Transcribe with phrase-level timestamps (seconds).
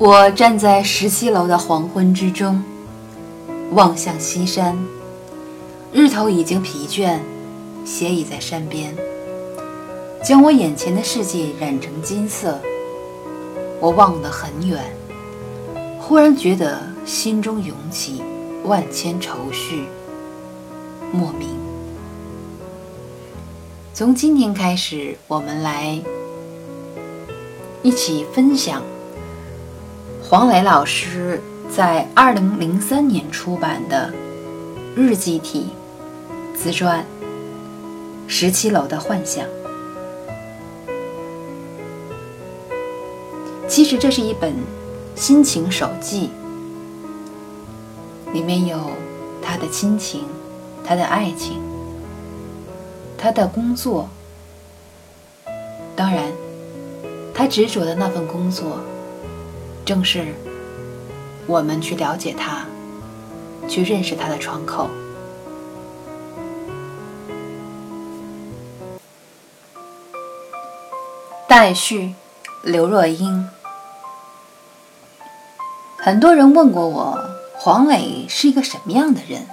[0.00, 2.62] 我站在十七楼的黄昏之中，
[3.72, 4.78] 望向西山，
[5.92, 7.18] 日头已经疲倦，
[7.84, 8.94] 斜倚在山边，
[10.24, 12.60] 将我眼前的世界染成金色。
[13.80, 14.84] 我望得很远，
[15.98, 18.22] 忽然觉得心中涌起
[18.62, 19.82] 万千愁绪，
[21.10, 21.48] 莫名。
[23.92, 26.00] 从今天开始，我们来
[27.82, 28.80] 一起分享。
[30.30, 31.40] 黄磊老师
[31.74, 34.12] 在二零零三年出版的
[34.94, 35.70] 日记体
[36.54, 37.02] 自传
[38.28, 39.46] 《十七楼的幻想》。
[43.66, 44.54] 其实这是一本
[45.16, 46.28] 心情手记，
[48.34, 48.78] 里面有
[49.40, 50.26] 他的亲情、
[50.84, 51.58] 他的爱情、
[53.16, 54.06] 他的工作，
[55.96, 56.30] 当然，
[57.32, 58.78] 他执着的那份工作。
[59.88, 60.34] 正是
[61.46, 62.66] 我们去了解他、
[63.66, 64.90] 去认识他的窗口。
[71.48, 72.12] 待续，
[72.62, 73.48] 刘若英。
[75.96, 77.18] 很多人问过我，
[77.56, 79.46] 黄磊是一个什么样的人？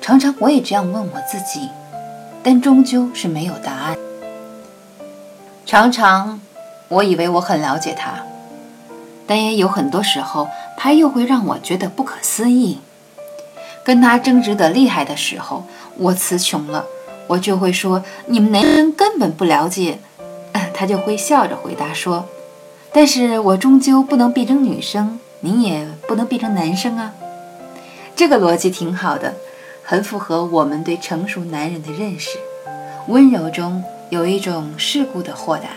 [0.00, 1.68] 常常我也这样问我自己，
[2.42, 3.98] 但终究是没有答案。
[5.66, 6.40] 常常
[6.88, 8.29] 我以为我很了解他。
[9.30, 12.80] 但也有很多时候，他又会让我觉得不可思议。
[13.84, 15.66] 跟他争执得厉害的时候，
[15.98, 16.84] 我词穷了，
[17.28, 20.00] 我就会说：“你们男人根本不了解。
[20.74, 22.26] ”他就会笑着回答说
[22.92, 27.14] ：“但是我终究不能变成女生，您也不能变成男生啊。”
[28.16, 29.34] 这个逻辑挺好的，
[29.84, 32.30] 很符合我们对成熟男人的认识。
[33.06, 35.68] 温柔中有一种世故的豁达。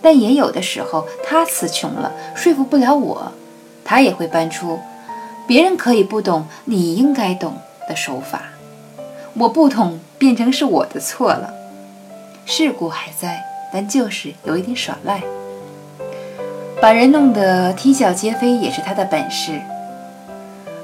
[0.00, 3.32] 但也有的时候，他词穷了，说服不了我，
[3.84, 4.78] 他也会搬出
[5.46, 7.54] 别人可以不懂，你应该懂
[7.88, 8.42] 的手法。
[9.34, 11.54] 我不懂，变成是我的错了。
[12.46, 15.22] 事故还在，但就是有一点耍赖，
[16.80, 19.60] 把人弄得啼笑皆非，也是他的本事。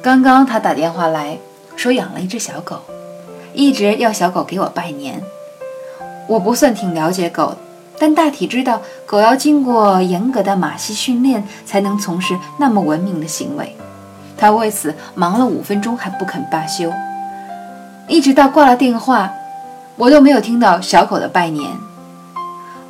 [0.00, 1.38] 刚刚他打电话来
[1.76, 2.80] 说养了一只小狗，
[3.52, 5.22] 一直要小狗给我拜年。
[6.26, 7.56] 我不算挺了解狗。
[8.00, 13.76] 但大体知道，狗要经过严格的马戏训练，才能从事那么文明的行为。
[14.36, 16.92] 他为此忙了五分钟还不肯罢休，
[18.06, 19.32] 一直到挂了电话，
[19.96, 21.72] 我都没有听到小狗的拜年。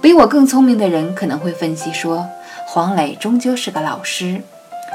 [0.03, 2.27] 比我更聪明的人可能会分析说，
[2.67, 4.43] 黄磊终究是个老师，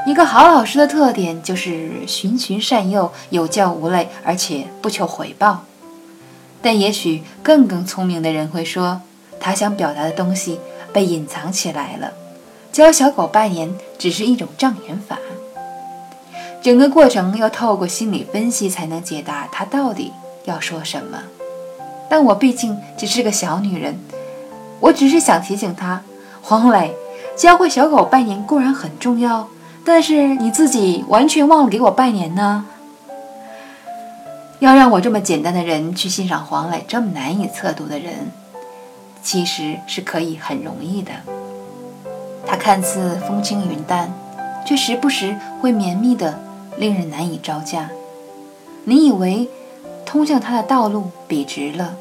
[0.06, 5.64] 一个好老师的特点就是循循善诱，有教无类，而且不求回报。
[6.62, 9.00] 但也许更更聪明的人会说。
[9.44, 10.58] 他想表达的东西
[10.90, 12.14] 被隐藏起来了，
[12.72, 15.18] 教小狗拜年只是一种障眼法，
[16.62, 20.14] 整个过程要透过心理分析才能解答他到底
[20.46, 21.18] 要说什么。
[22.08, 23.98] 但我毕竟只是个小女人，
[24.80, 26.00] 我只是想提醒他：
[26.40, 26.94] 黄磊，
[27.36, 29.48] 教会小狗拜年固然很重要，
[29.84, 32.64] 但是你自己完全忘了给我拜年呢。
[34.60, 38.32] 要让我这么简单的人去欣赏黄磊这么难以测度的人。
[39.24, 41.10] 其实是可以很容易的。
[42.46, 44.12] 他看似风轻云淡，
[44.64, 46.38] 却时不时会绵密的，
[46.76, 47.88] 令人难以招架。
[48.84, 49.48] 你以为
[50.04, 51.96] 通向他的道路笔直了，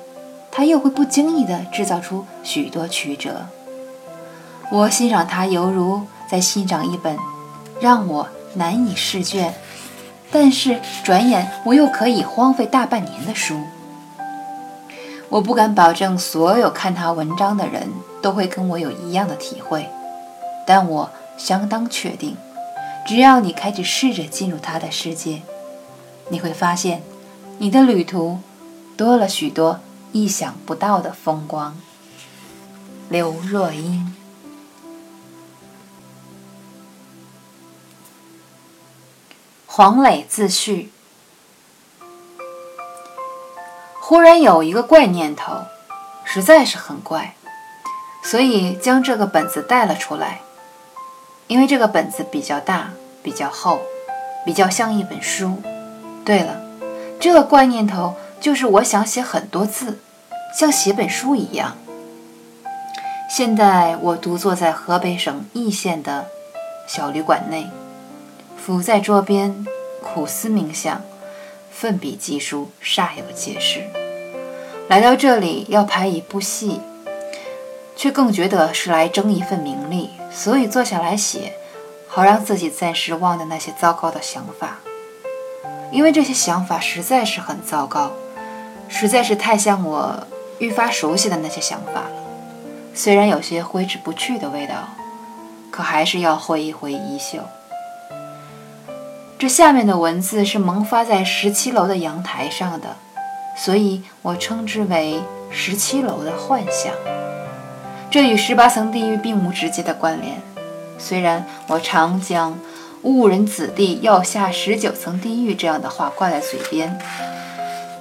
[0.52, 3.48] 他又会不经意的制造出许多曲折。
[4.70, 7.18] 我欣赏他，犹如在欣赏一本
[7.80, 9.54] 让我难以释卷，
[10.30, 13.62] 但是转眼我又可以荒废大半年的书。
[15.34, 17.90] 我不敢保证所有看他文章的人
[18.22, 19.90] 都会跟我有一样的体会，
[20.68, 22.38] 但我相当确定，
[23.08, 25.42] 只要你开始试着进入他的世界，
[26.30, 27.02] 你会发现，
[27.58, 28.42] 你的旅途
[28.96, 29.80] 多了许多
[30.12, 31.76] 意想不到的风光。
[33.10, 34.16] 刘若英，
[39.66, 40.93] 黄磊自序。
[44.06, 45.62] 忽然有一个怪念头，
[46.26, 47.36] 实在是很怪，
[48.22, 50.42] 所以将这个本子带了出来。
[51.48, 52.92] 因为这个本子比较大、
[53.24, 53.80] 比较厚，
[54.46, 55.62] 比较像一本书。
[56.26, 56.62] 对了，
[57.18, 60.00] 这个怪念头就是我想写很多字，
[60.54, 61.78] 像写本书一样。
[63.30, 66.28] 现在我独坐在河北省易县的
[66.86, 67.70] 小旅馆内，
[68.58, 69.66] 伏在桌边，
[70.02, 71.02] 苦思冥想。
[71.74, 73.84] 奋笔疾书，煞有介事。
[74.88, 76.80] 来到这里要拍一部戏，
[77.96, 81.54] 却更觉得是来争一份名利，所以坐下来写，
[82.08, 84.80] 好让自己暂时忘掉那些糟糕的想法。
[85.92, 88.12] 因为这些想法实在是很糟糕，
[88.88, 90.28] 实在是太像我
[90.60, 92.12] 愈发熟悉的那些想法了。
[92.94, 94.76] 虽然有些挥之不去的味道，
[95.72, 97.40] 可还是要挥一挥衣袖。
[99.44, 102.96] 这下面的文字是萌发在十七楼的阳台上的，
[103.58, 106.94] 所以我称之为十七楼的幻想。
[108.10, 110.42] 这与十八层地狱并无直接的关联。
[110.98, 112.58] 虽然我常将
[113.04, 116.98] “误人子弟要下十九层地狱”这样的话挂在嘴边，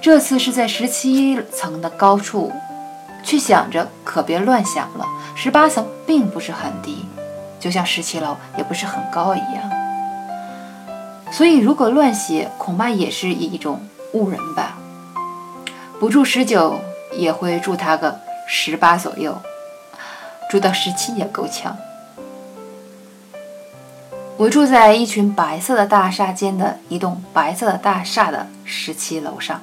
[0.01, 2.53] 这次是在十七层的高处，
[3.21, 5.05] 却想着可别乱想了。
[5.35, 7.05] 十八层并不是很低，
[7.59, 9.82] 就像十七楼也不是很高一样。
[11.33, 13.81] 所以，如果乱写，恐怕也是一种
[14.11, 14.77] 误人吧。
[15.99, 16.79] 不住十九，
[17.11, 19.41] 也会住他个十八左右，
[20.47, 21.75] 住到十七也够呛。
[24.37, 29.59] 我住在一群白色的大厦间的一栋白色的大厦的十七楼上，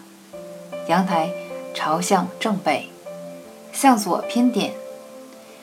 [0.88, 1.30] 阳台
[1.72, 2.90] 朝向正北，
[3.72, 4.72] 向左偏点，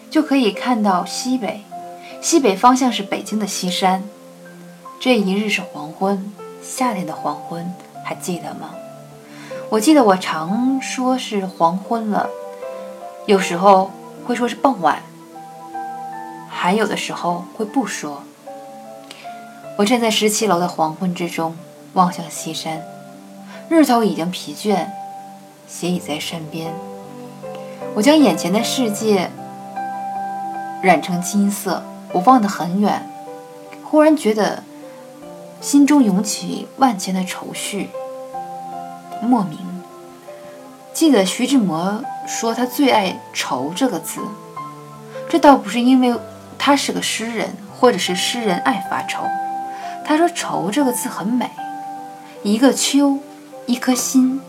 [0.10, 1.64] 就可以看到西北。
[2.22, 4.04] 西北方向是北京的西山。
[5.00, 6.34] 这一日是黄昏，
[6.64, 7.72] 夏天的黄昏，
[8.04, 8.72] 还记得吗？
[9.70, 12.28] 我记得我常说是黄昏了，
[13.28, 13.92] 有时候
[14.26, 15.04] 会说是傍晚，
[16.50, 18.24] 还有的时候会不说。
[19.78, 21.56] 我站在十七楼的黄昏之中，
[21.94, 22.82] 望向西山，
[23.70, 24.88] 日头已经疲倦，
[25.68, 26.74] 斜倚在山边。
[27.94, 29.30] 我将眼前的世界
[30.82, 31.84] 染成金色，
[32.14, 33.08] 我望得很远，
[33.84, 34.64] 忽然觉得。
[35.60, 37.90] 心中涌起万千的愁绪，
[39.22, 39.58] 莫名
[40.94, 44.22] 记得徐志摩说他最爱“愁”这个字，
[45.30, 46.16] 这倒不是因为
[46.58, 49.24] 他是个诗人，或者是诗人爱发愁。
[50.06, 51.50] 他说“愁”这个字很美，
[52.44, 53.20] 一个秋，
[53.66, 54.42] 一颗心。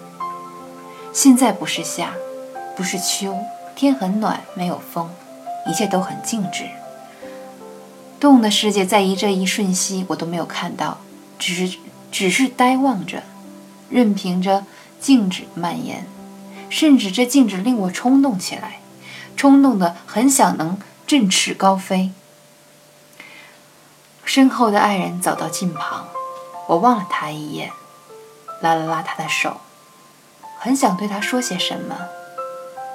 [1.13, 2.13] 现在不是夏，
[2.77, 3.37] 不是秋，
[3.75, 5.11] 天很暖，没有风，
[5.67, 6.65] 一切都很静止。
[8.21, 10.99] 动的世界在一这一瞬息，我都没有看到，
[11.39, 11.79] 只是
[12.11, 13.23] 只是呆望着，
[13.89, 14.65] 任凭着
[15.01, 16.05] 静止蔓延，
[16.69, 18.81] 甚至这静止令我冲动起来，
[19.37, 22.11] 冲动的很想能振翅高飞。
[24.25, 26.09] 身后的爱人走到近旁，
[26.67, 27.71] 我望了他一眼，
[28.61, 29.59] 拉了拉他的手，
[30.59, 31.97] 很想对他说些什么，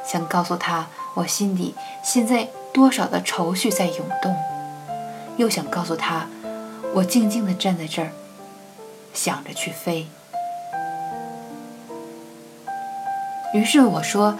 [0.05, 1.73] 想告诉他我心底
[2.03, 4.35] 现在多少的愁绪在涌动。
[5.38, 6.27] 又想告诉他，
[6.94, 8.12] 我静静地站在这儿，
[9.13, 10.07] 想着去飞。
[13.53, 14.38] 于是我说：“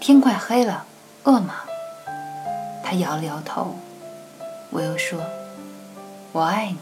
[0.00, 0.86] 天快黑了，
[1.24, 1.64] 饿吗？”
[2.84, 3.76] 他摇了摇头。
[4.70, 5.20] 我又说
[6.32, 6.78] ：“我爱你。”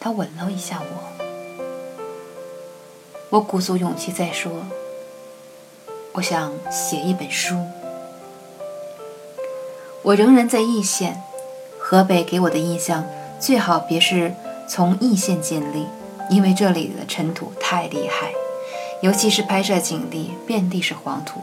[0.00, 1.26] 他吻了一下我。
[3.30, 4.52] 我鼓足勇气再说
[6.12, 7.56] ：“我想写一本书。”
[10.02, 11.22] 我仍然在易县。
[11.88, 13.04] 河北给我的印象
[13.38, 14.34] 最好别是
[14.66, 15.86] 从易县建立，
[16.28, 18.32] 因为这里的尘土太厉害，
[19.02, 21.38] 尤其是拍摄景地，遍地是黄土，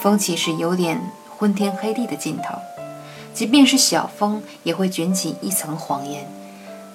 [0.00, 0.98] 风起时有点
[1.36, 2.54] 昏天黑地的劲头，
[3.34, 6.26] 即便是小风也会卷起一层黄烟，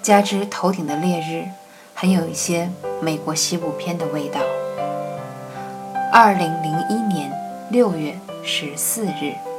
[0.02, 1.46] 加之头顶的烈日，
[1.94, 2.68] 很有一些
[3.00, 4.40] 美国西部片的味道。
[6.12, 7.32] 二零零一年
[7.70, 9.53] 六月十四日。